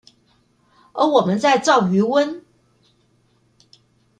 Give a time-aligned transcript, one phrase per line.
[0.93, 2.41] 而我們在造魚塭